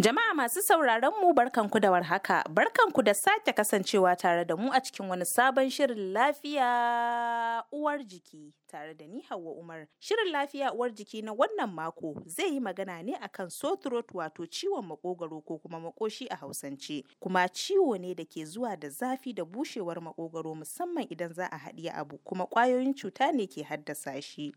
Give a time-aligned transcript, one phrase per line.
[0.00, 4.80] Jama'a masu sauraron mu barkanku da warhaka, barkanku da sake kasancewa tare da mu a
[4.80, 9.86] cikin wani sabon shirin lafiya uwar jiki tare da ni Hauwa Umar.
[9.98, 14.46] Shirin lafiya uwar jiki na wannan mako zai yi magana ne akan sore throat wato
[14.46, 17.04] ciwon makogaro ko kuma makoshi a Hausance.
[17.20, 21.58] Kuma ciwo ne da ke zuwa da zafi da bushewar makogaro musamman idan za a
[21.58, 24.54] haɗiye abu kuma ƙwayoyin cuta ne ke haddasa shi.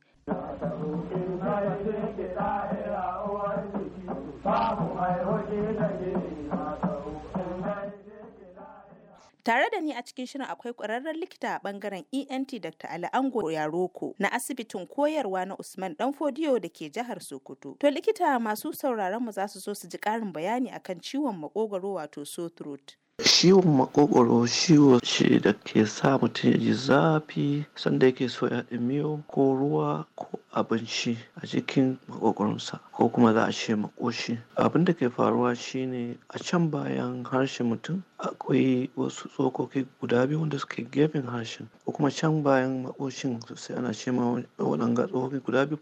[9.43, 12.88] Tare da ni a cikin shirin akwai ƙwararren likita a ɓangaren ENT Dr.
[12.89, 17.75] Ali Ango Yaroko na asibitin koyarwa na Usman Danfodiyo da ke jihar Sokoto.
[17.79, 21.93] To likita masu sauraron mu za su so su ji ƙarin bayani akan ciwon makogwaro
[22.00, 22.96] wato sore throat.
[23.21, 28.64] ciwon makogwaro ciwo ce da ke sa mutum ya ji zafi sanda yake so ya
[28.71, 34.86] miyo ko ruwa ko abinci a cikin makogwaronsa ko kuma za a ce makoshi abin
[34.86, 40.60] da ke faruwa shine a can bayan harshen mutum akwai wasu tsokoki guda biyu wanda
[40.60, 45.66] suke gefen harshen ko kuma can bayan makoshin sosai ana ce ma waɗanga tsokoki guda
[45.66, 45.78] biyu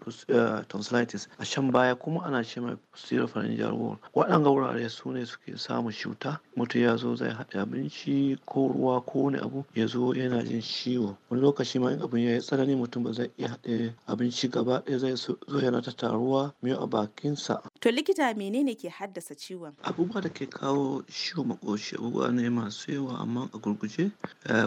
[0.67, 1.27] tonsillitis.
[1.39, 3.97] A can baya kuma ana ce ma posterior pharyngeal wall.
[4.15, 6.39] Waɗanga wurare su ne suke samun cuta.
[6.57, 10.61] Mutum ya zo zai haɗa abinci ko ruwa ko wani abu ya zo yana jin
[10.61, 11.17] ciwo.
[11.29, 14.81] Wani lokaci ma in abin ya yi tsanani mutum ba zai iya haɗe abinci gaba
[14.85, 17.61] ɗaya zai zo yana ta taruwa miyo a bakinsa.
[17.81, 19.73] To likita menene ke haddasa ciwon?
[19.83, 24.11] Abubuwa da ke kawo ciwon makoshi abubuwa ne masu yawa amma a gurguje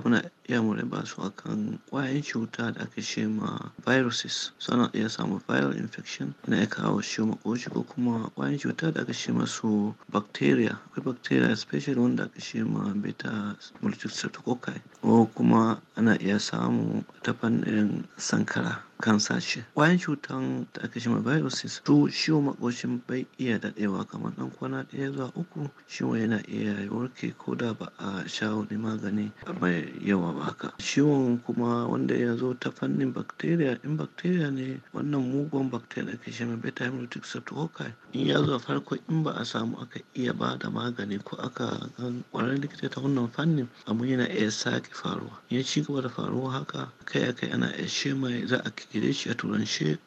[0.02, 5.08] muna iya mu raba su akan ƙwayan cuta da ake ce ma viruses suna iya
[5.08, 9.32] samun viral infection na iya kawo ciwon makoshi ko kuma ƙwayan cuta da ake ce
[9.32, 16.38] masu bacteria akwai bacteria especially wanda ake ce ma beta multistreptococci ko kuma ana iya
[16.40, 23.02] samu ta fannin sankara kansa ce ƙwayan cutan da ake cewa viruses su ciwon makoshin
[23.06, 27.72] bai iya daɗewa kamar ɗan kwana ɗaya zuwa uku ciwon yana iya warke ko da
[27.74, 30.72] ba a sha wani magani mai yawa ba haka.
[30.78, 36.30] Ciwon kuma wanda ya zo ta fannin bacteria in bacteria ne wannan mugun bacteria ake
[36.30, 40.56] cewa beta hemolytic streptococci in ya zo farko in ba a samu aka iya ba
[40.58, 45.40] da magani ko aka gan ƙwararren likita ta wannan fannin abu yana iya sake faruwa.
[45.50, 49.30] Ya ci gaba da faruwa haka kai akai ana iya mai za a kire shi
[49.30, 49.98] a turance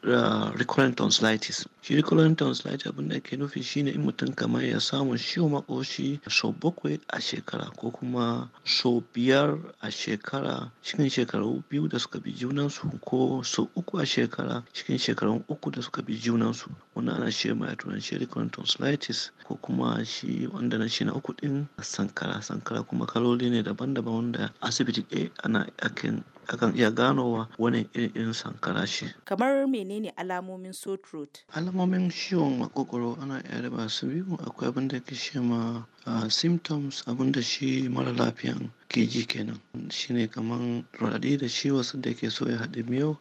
[0.58, 1.66] recurrent tonsillitis.
[1.82, 6.20] Shi recurrent tonsillitis abin da ake nufi shine in mutum kamar ya samu ciwon makoshi
[6.28, 12.18] sau bakwai a shekara ko kuma sau biyar a shekara cikin shekaru biyu da suka
[12.20, 16.68] bi junansu ko sau uku a shekara cikin shekarun uku da suka bi junansu.
[16.96, 21.12] Wannan ana ce mai a turance recurrent tonsillitis ko kuma shi wanda na shi na
[21.12, 22.42] uku din sankara.
[22.42, 28.32] Sankara kuma kaloli ne daban-daban wanda asibiti ɗaya ana akan akan iya ganowa wani irin
[28.32, 29.06] sankara shi.
[29.24, 31.44] Kamar menene alamomin sore throat?
[31.54, 35.84] Alamomin ciwon makogwaro ana iya raba su biyu akwai abin da ke ce ma
[36.28, 39.60] symptoms abin da shi mara lafiyan ke ji kenan
[39.90, 40.58] shine kamar
[41.00, 43.16] raɗaɗi da ciwo da ke so ya haɗe miyau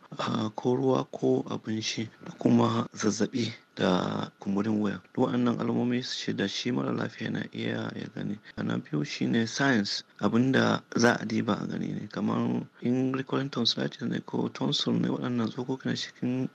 [0.56, 6.72] ko ruwa ko abinci da kuma zazzaɓi da kumburin wuya waɗannan alamomi ce da shi
[6.72, 8.40] mara lafiya na iya ya gani.
[8.58, 12.08] Na biyu shine science abin da za a diba a gani ne.
[12.12, 16.50] Kamar in recurrent tonsillitis ne ko tonsil ne waɗannan tsokoki na cikin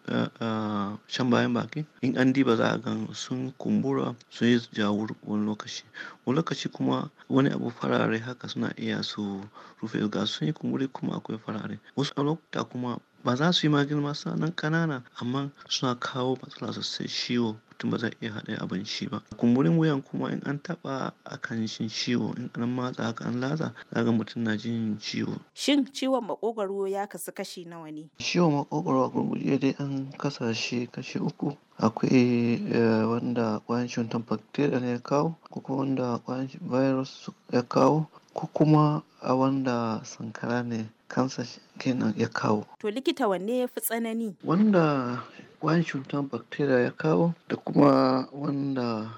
[1.06, 5.46] shan bayan baki in an diba za a gan sun kumbura sun yi jawur wani
[5.46, 5.82] lokaci.
[6.26, 9.40] Wani lokaci kuma wani abu farare haka suna iya su
[9.80, 11.78] rufe ga sun yi kumburi kuma akwai farare.
[11.96, 16.72] Wasu lokuta kuma ba za su yi magani masu nan ƙanana amma suna kawo matsala
[16.72, 17.06] sosai.
[17.08, 19.22] Ciwo mutum ba zai iya haɗa abinci ba.
[19.36, 23.72] Kumburin wuyan kuma in an taɓa akan jin ciwo in an matsa haka an latsa
[23.94, 25.38] zaga mutum na jin ciwo.
[25.54, 28.08] Shin ciwon makogwaro ya kasu kashi nawa ne?
[28.18, 31.56] ciwon makogwaro a gurguje dai an kasa shi kashi uku.
[31.78, 32.60] Akwai
[33.06, 38.46] wanda ƙwayan cutar bacteria ne ya kawo ko kuma wanda ƙwayan virus ya kawo ko
[38.54, 41.44] kuma a wanda sankara ne kansa
[41.78, 42.64] kenan ya kawo.
[42.80, 44.34] To likita wanne ya fi tsanani?
[44.44, 45.20] Wanda
[45.60, 49.12] ƙwayan cutar bacteria ya kawo da kuma wanda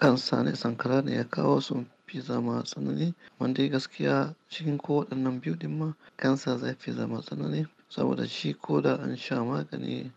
[0.00, 5.40] kansa ne sankara ne ya kawo sun fi zama tsanani wanda gaskiya cikin ko waɗannan
[5.40, 10.10] biyu ɗin ma kansa zai fi zama tsanani saboda shi ko da an sha magani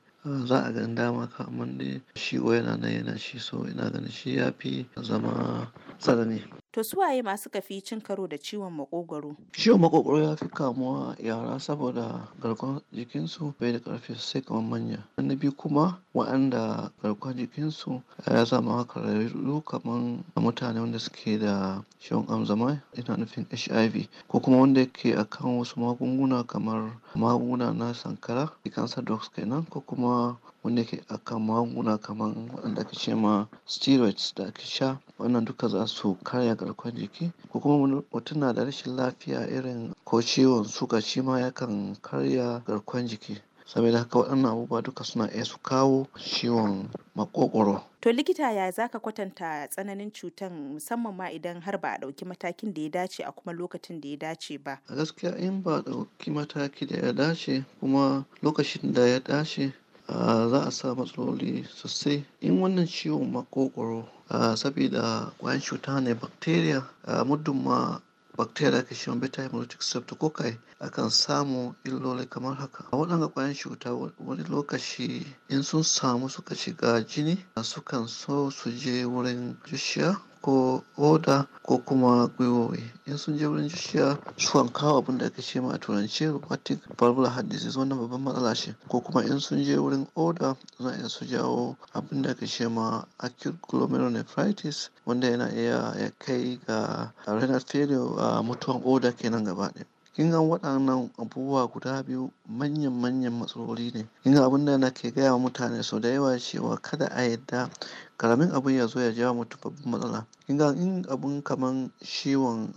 [0.45, 4.09] za a gan dama ka amma dai shi yana nan yana shi so ina ganin
[4.09, 5.67] shi ya fi zama
[6.03, 6.43] tsanani.
[6.73, 9.35] To suwaye masu kafi cin karo da ciwon makogwaro?
[9.53, 14.99] Ciwon makogwaro ya fi kamuwa yara saboda garkuwar jikinsu bai da ƙarfi sai kamar manya.
[15.17, 21.83] Na biyu kuma waɗanda garkuwar jikinsu ya zama haka rarru kamar mutane wanda suke da
[22.01, 27.93] ciwon ƙanjamau ina nufin HIV ko kuma wanda yake akan wasu magunguna kamar magunguna na
[27.93, 33.47] sankara cancer drugs kenan ko kuma wanda yake akan magunguna kamar waɗanda ake ce ma
[33.65, 38.53] steroids da ake sha wannan duka za su karya garkuwar jiki ko kuma mutum na
[38.53, 44.19] da rashin lafiya irin ko ciwon suga shi ma yakan karya garkuwar jiki saboda haka
[44.19, 47.83] waɗannan abubuwa duka suna iya su kawo ciwon makogwaro.
[48.01, 52.25] To likita ya za ka kwatanta tsananin cutan musamman ma idan har ba a ɗauki
[52.27, 54.79] matakin da ya dace a kuma lokacin da ya dace ba.
[54.89, 59.71] A gaskiya in ba a ɗauki mataki da ya dace kuma lokacin da ya dace
[60.07, 62.25] za a sa matsaloli sosai.
[62.41, 64.07] In wannan ciwon makogwaro
[64.55, 66.83] saboda ƙwayan cuta ne bacteria
[67.25, 67.99] muddin ma
[68.37, 72.83] bacteria ake cewa beta hemolytic streptococci akan samu illoli kamar haka.
[72.91, 79.05] Waɗanda ƙwayan cuta wani lokaci in sun samu suka shiga jini sukan so su je
[79.05, 82.83] wurin zuciya ko oda ko kuma gwiwowi.
[83.07, 86.79] In sun je wurin zuciya sukan kawo abin da ake ce ma a turance rheumatic
[86.97, 87.77] valvular heart disease.
[87.77, 88.75] Wannan babban matsala ce.
[88.89, 92.67] Ko kuma in sun je wurin oda za iya su jawo abin da ake ce
[92.67, 99.43] ma acute glomerulonephritis wanda yana iya ya kai ga renal failure a mutuwan oda kenan
[99.45, 99.85] gaba ɗaya.
[100.13, 104.05] Kin ga waɗannan abubuwa guda biyu manyan manyan matsaloli ne.
[104.23, 107.69] Kin ga abin da nake gaya wa mutane sau da yawa cewa kada a yadda
[108.17, 110.25] ƙaramin abun ya zo ya jawo mutum babban matsala.
[110.47, 112.73] Kin ga in abun kaman ciwon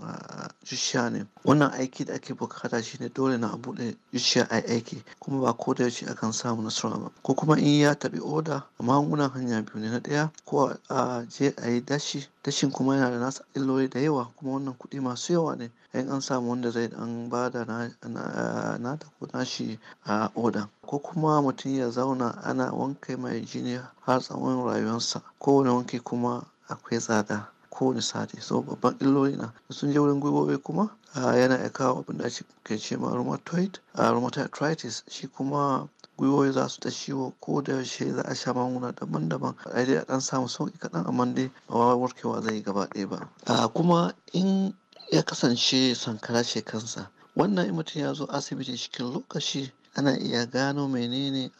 [0.65, 5.41] zuciya ne wannan aiki da ake buƙata shine dole na buɗe zuciya a aiki kuma
[5.43, 7.11] ba ko da yaushe akan samu nasara ba.
[7.23, 11.53] Ko kuma in ya taɓi oda magungunan hanya biyu ne na ɗaya ko a je
[11.59, 15.33] a yi dashi dashin kuma yana da nasa illoli da yawa kuma wannan kuɗi masu
[15.33, 15.71] yawa ne.
[15.95, 17.89] In an samu wanda zai dan ba da na
[18.97, 19.56] da ko nashi
[20.07, 25.21] a oda ko kuma mutum ya zauna ana wanke mai jini har tsawon rayuwarsa.
[25.41, 28.41] Kowane wanke kuma akwai tsada kowane sati.
[28.41, 32.79] So babban illoli na sun je wurin gwiwowi kuma yana iya kawo abin da ake
[32.79, 35.03] ce ma rheumatoid rheumatoid arthritis.
[35.09, 35.89] Shi kuma
[36.19, 39.55] gwiwoyi za su ta ciwo ko da yaushe za a sha magunguna daban-daban.
[39.75, 43.69] A dai a dan samu sauƙi kaɗan amma dai ba warkewa zai gaba ɗaya ba.
[43.75, 44.75] Kuma in
[45.11, 50.47] ya kasance sankara ce kansa wannan in mutum ya zo asibiti cikin lokaci ana iya
[50.47, 51.51] gano menene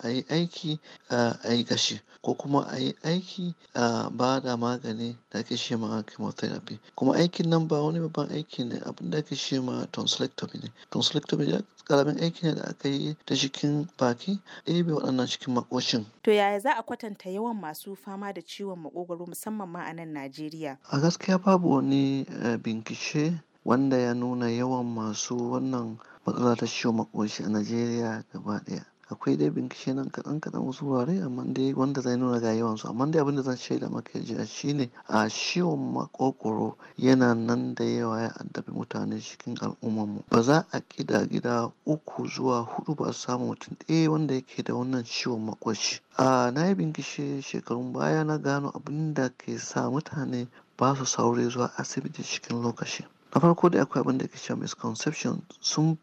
[0.00, 0.78] a yi aiki
[1.10, 5.76] a yi gashi ko kuma a yi aiki a ba da magani da ake ce
[5.76, 9.86] ma chemotherapy kuma aikin nan ba wani babban aiki ne abin da ake ce ma
[9.92, 15.26] tonsillectomy ne tonsillectomy ya ƙaramin aiki ne da aka yi ta cikin baki ɗebe waɗannan
[15.26, 16.04] cikin makoshin.
[16.22, 20.12] To yaya za a kwatanta yawan masu fama da ciwon makogwaro musamman ma a nan
[20.12, 20.76] Najeriya?
[20.92, 22.24] A gaskiya babu wani
[22.62, 28.84] bincike wanda ya nuna yawan masu wannan matsala ta ciwon makoshi a Najeriya gaba ɗaya.
[29.10, 32.88] akwai dai bincike nan kaɗan kaɗan wasu wurare amma dai wanda zai nuna ga yawansu.
[32.88, 37.84] Amma dai abin da zan shaida maka jiya shine a ciwon makokoro yana nan da
[37.84, 40.24] yawa ya addabi mutane cikin al'ummarmu.
[40.28, 44.74] Ba za a kida gida uku zuwa huɗu ba samu mutum ɗaya wanda yake da
[44.74, 49.88] wannan ciwon makoshi a na yi bincike shekarun baya na gano abin da ke sa
[49.90, 53.04] mutane ba su saure zuwa asibiti cikin lokaci.
[53.34, 55.98] Na farko da akwai abin da ke cewa misconception sun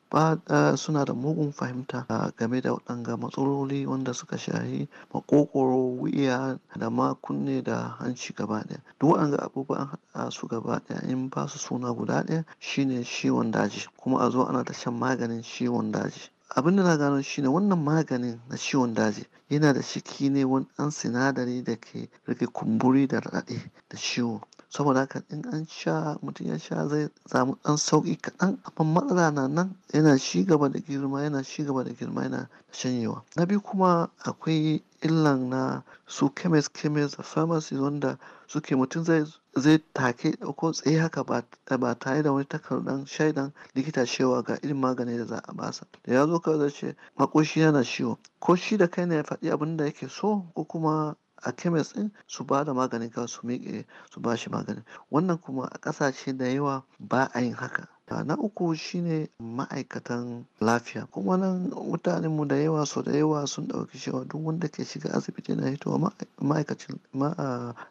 [0.78, 2.06] suna da mugun fahimta
[2.38, 8.62] game da waɗanga matsaloli wanda suka shahi makokoro wuya da ma kunne da hanci gaba
[8.64, 8.80] ɗaya.
[9.00, 13.52] Duk waɗanga abubuwan haɗa su gaba ɗaya in ba su suna guda ɗaya shine ciwon
[13.52, 16.30] daji kuma a zo ana ta shan maganin ciwon daji.
[16.56, 20.68] Abin da na gano shine wannan maganin na ciwon daji yana da ciki ne wani
[20.78, 24.42] ɗan sinadari da ke rage kumburi da raɗaɗi da ciwo.
[24.76, 29.32] Saboda haka in an sha mutum ya sha zai samu ɗan sauƙi kaɗan amma matsala
[29.32, 33.24] na nan yana ci gaba da girma yana ci gaba da girma yana shanyewa.
[33.38, 39.24] Na biyu kuma akwai illan na su chemist chemist da pharmacy wanda suke mutum zai
[39.58, 44.76] zai take ko tsaye haka ba tare da wani takardar shaidan likita cewa ga irin
[44.82, 48.18] magani da za a basa da ya zo kawai zai ce makoshi yana ciwo.
[48.42, 51.94] Ko shi da kai ne ya faɗi abin da yake so ko kuma a kemis
[51.94, 54.84] ɗin su ba da maganin kawai su miƙe su ba shi magani.
[55.12, 57.88] Wannan kuma a ƙasashe da yawa ba a yin haka.
[58.26, 61.08] Na uku shine ma'aikatan lafiya.
[61.12, 64.84] Kuma nan mutanen mu da yawa so da yawa sun ɗauki cewa duk wanda ke
[64.86, 66.12] shiga asibiti na hitowa
[66.42, 67.00] ma'aikacin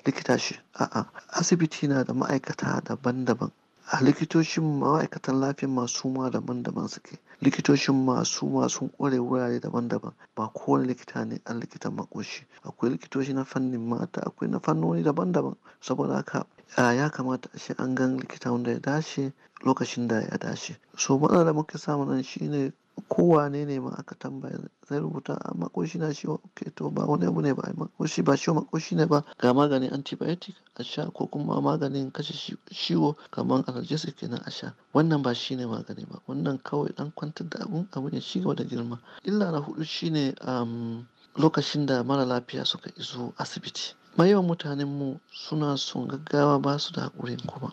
[0.04, 0.56] likita shi.
[0.74, 1.06] A'a
[1.38, 3.50] asibiti na da ma'aikata daban-daban.
[3.92, 7.18] A likitocin ma'aikatan lafiya masu ma daban-daban suke.
[7.42, 10.12] Likitocin masu masu kware wurare daban-daban.
[10.36, 15.02] Ba kowane likita ne an likitan makoshi akwai likitoci na fannin mata akwai na fannoni
[15.04, 15.56] daban-daban.
[15.80, 16.46] Saboda haka
[16.78, 19.32] ya kamata a shi an gan likita wanda ya dace
[19.64, 20.76] lokacin da ya dace.
[20.96, 22.72] So matsala da muke samu nan shine
[23.08, 24.58] kowane ne ma aka tambaya
[24.88, 28.36] zai rubuta a makoshi na shi ke to ba wani abu ne ba makoshi ba
[28.36, 29.24] ciwo makoshi ne ba.
[29.38, 34.72] Ga maganin antibiotic a sha ko kuma maganin kashe ciwo kamar analgesic kenan a sha.
[34.94, 36.20] Wannan ba shi ne magani ba.
[36.28, 38.98] Wannan kawai dan kwantar da abun abu ne ci gaba da girma.
[39.24, 43.94] Illa na huɗu shine um, lokacin da mara lafiya suka iso asibiti.
[44.22, 47.72] Yawan mutanen mu suna son gaggawa ba su da haƙurin kuma.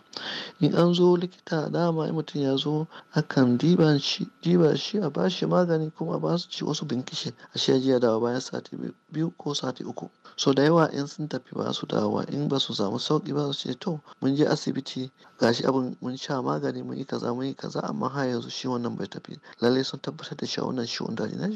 [0.60, 5.08] In an zo likita dama in mutum ya zo akan diba shi diba shi a
[5.10, 7.32] ba shi magani kuma ba su ci wasu binkishe.
[7.54, 8.76] A shi jiya dawa bayan sati
[9.12, 10.10] biyu ko sati uku.
[10.36, 12.28] So da yawa in sun tafi ba su dawowa.
[12.32, 16.16] In ba su samu sauƙi ba su ce to mun je asibiti gashi abin mun
[16.16, 19.38] sha magani mun yi kaza mun yi kaza amma har yanzu shi wannan bai tafi.
[19.60, 21.48] Lallai sun tabbatar da cewa wannan daji na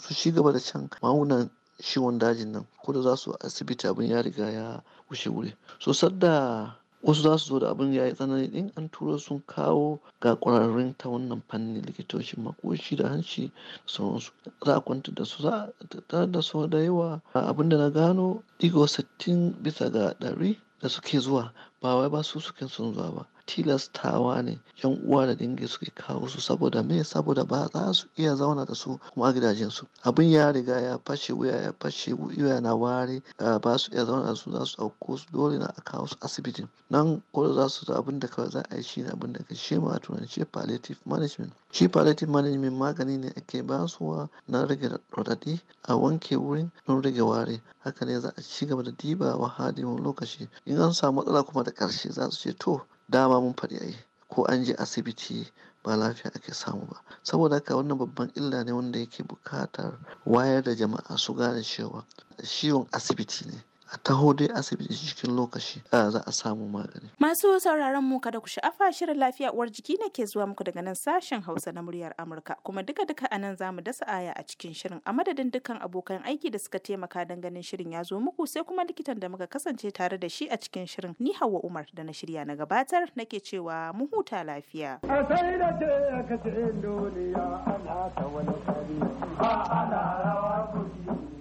[0.00, 1.48] su ci gaba da shan magungunan
[1.82, 5.52] ciwon dajin nan ko da za su asibiti abin ya riga ya wuce wuri.
[5.78, 9.42] So sadda wasu za su zo da abin ya yi tsanani in an turo sun
[9.46, 13.50] kawo ga ƙwararrun ta wannan fanni likitocin makoshi da hanci
[13.86, 14.30] sauransu.
[14.64, 15.68] Za a kwantar da su za
[16.12, 17.20] a da su da yawa.
[17.34, 22.22] Abin da na gano ɗigo sittin bisa ga ɗari da suke zuwa ba wai ba
[22.22, 23.26] su suke son zuwa ba.
[23.46, 27.02] Tilastawa ne yan uwa da dangi suke kawo su saboda me?
[27.04, 29.86] Saboda ba za su iya zauna da su kuma a gidajen su.
[30.04, 33.22] Abin ya riga ya fashe wuya ya fashe wuya na ware
[33.62, 36.16] ba su iya zauna da su za su ɗauko su dole na a kawo su
[36.20, 39.32] asibitin nan ko za su da abin da kawai za a yi shi ne abin
[39.32, 41.52] da ka shema a turanci palliative management.
[41.70, 47.20] Shi palliative management magani ne ake basuwa na rage radadi a wanke wurin don rage
[47.22, 50.48] ware haka ne za a ci gaba da dibawa hadimin lokaci.
[50.66, 53.96] In an samu matsala kuma da ƙarshe za su ce to dama mun faɗi ai
[54.28, 55.46] ko an je asibiti
[55.84, 57.02] ba lafiya ake samu ba.
[57.22, 62.04] Saboda haka wannan babban illa ne wanda yake buƙatar wayar da jama'a su gane cewa
[62.42, 63.64] ciwon asibiti ne.
[63.92, 67.10] A taho dai asibiti cikin lokaci a za a samu magani.
[67.20, 70.82] Masu sauraron mu kada ku sha'afa shirin lafiya uwar jiki ne ke zuwa muku daga
[70.82, 74.32] nan sashen Hausa na muryar Amurka kuma duka duka a nan za mu dasa aya
[74.36, 78.02] a cikin shirin a madadin dukkan abokan aiki da suka taimaka don ganin shirin ya
[78.02, 81.32] zo muku sai kuma likitan da muka kasance tare da shi a cikin shirin ni
[81.34, 85.00] Hauwa Umar da na shirya na gabatar nake cewa mu huta lafiya.
[85.04, 88.98] A sai da ce aka ce duniya ana ta wani kari
[89.36, 91.31] ba ana rawa kuɗi.